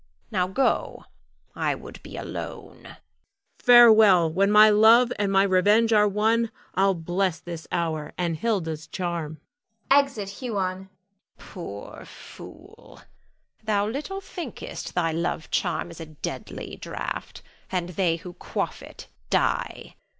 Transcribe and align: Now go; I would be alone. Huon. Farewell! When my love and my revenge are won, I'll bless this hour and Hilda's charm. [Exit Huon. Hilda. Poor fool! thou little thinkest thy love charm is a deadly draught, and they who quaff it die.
Now 0.31 0.47
go; 0.47 1.05
I 1.55 1.75
would 1.75 2.01
be 2.01 2.17
alone. 2.17 2.79
Huon. 2.85 2.97
Farewell! 3.59 4.31
When 4.31 4.49
my 4.49 4.67
love 4.71 5.13
and 5.19 5.31
my 5.31 5.43
revenge 5.43 5.93
are 5.93 6.07
won, 6.07 6.49
I'll 6.73 6.95
bless 6.95 7.39
this 7.39 7.67
hour 7.71 8.11
and 8.17 8.35
Hilda's 8.37 8.87
charm. 8.87 9.41
[Exit 9.91 10.27
Huon. 10.29 10.89
Hilda. 11.37 11.53
Poor 11.53 12.05
fool! 12.05 13.01
thou 13.63 13.87
little 13.87 14.21
thinkest 14.21 14.95
thy 14.95 15.11
love 15.11 15.51
charm 15.51 15.91
is 15.91 15.99
a 15.99 16.07
deadly 16.07 16.77
draught, 16.77 17.43
and 17.71 17.89
they 17.89 18.15
who 18.15 18.33
quaff 18.33 18.81
it 18.81 19.07
die. 19.29 19.93